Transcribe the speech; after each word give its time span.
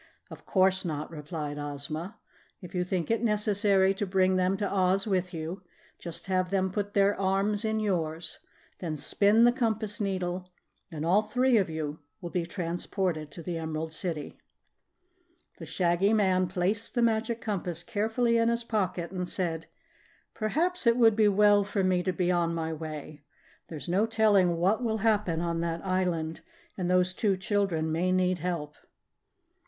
"Of 0.31 0.47
course 0.47 0.83
not," 0.83 1.11
replied 1.11 1.59
Ozma. 1.59 2.17
"If 2.59 2.73
you 2.73 2.83
think 2.83 3.11
it 3.11 3.21
necessary 3.21 3.93
to 3.93 4.05
bring 4.07 4.35
them 4.35 4.57
to 4.57 4.67
Oz 4.67 5.05
with 5.05 5.31
you, 5.31 5.61
just 5.99 6.25
have 6.25 6.49
them 6.49 6.71
put 6.71 6.95
their 6.95 7.15
arms 7.21 7.63
in 7.63 7.79
yours; 7.79 8.39
then 8.79 8.97
spin 8.97 9.43
the 9.43 9.51
compass 9.51 10.01
needle, 10.01 10.49
and 10.89 11.05
all 11.05 11.21
three 11.21 11.55
of 11.57 11.69
you 11.69 11.99
will 12.19 12.31
be 12.31 12.47
transported 12.47 13.29
to 13.29 13.43
the 13.43 13.59
Emerald 13.59 13.93
City." 13.93 14.39
The 15.59 15.67
Shaggy 15.67 16.13
Man 16.13 16.47
placed 16.47 16.95
the 16.95 17.03
Magic 17.03 17.39
Compass 17.39 17.83
carefully 17.83 18.39
in 18.39 18.49
his 18.49 18.63
pocket 18.63 19.11
and 19.11 19.29
said: 19.29 19.67
"Perhaps 20.33 20.87
it 20.87 20.97
would 20.97 21.15
be 21.15 21.27
well 21.27 21.63
for 21.63 21.83
me 21.83 22.01
to 22.01 22.11
be 22.11 22.31
on 22.31 22.55
my 22.55 22.73
way. 22.73 23.21
There's 23.67 23.87
no 23.87 24.07
telling 24.07 24.57
what 24.57 24.81
will 24.83 24.97
happen 25.05 25.41
on 25.41 25.61
that 25.61 25.85
island 25.85 26.41
and 26.75 26.89
those 26.89 27.13
two 27.13 27.37
children 27.37 27.91
may 27.91 28.11
need 28.11 28.39
help." 28.39 28.73